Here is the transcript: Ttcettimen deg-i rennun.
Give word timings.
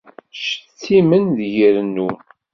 Ttcettimen 0.29 1.23
deg-i 1.37 1.69
rennun. 1.75 2.15